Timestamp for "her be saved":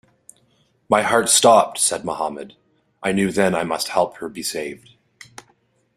4.17-4.95